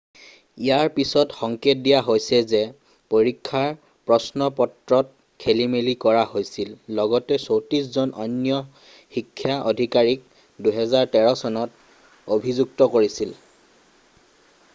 ইয়াৰ 0.67 0.87
পিছত 0.93 1.35
সংকেত 1.39 1.81
দিয়া 1.87 1.99
হৈছে 2.05 2.37
যে 2.53 2.61
পৰীক্ষাৰ 3.13 3.75
প্ৰশ্নপত্ৰত 4.11 5.13
খেলিমেলি 5.45 5.93
কৰা 6.05 6.23
হৈছিল 6.31 6.71
লগতে 7.01 7.39
34 7.43 7.91
জন 7.99 8.13
অন্য 8.25 8.61
শিক্ষা 9.17 9.59
অধিকাৰীক 9.73 10.25
2013 10.69 11.37
চনত 11.43 12.37
অভিযুক্ত 12.39 12.89
কৰিছিল 12.97 13.37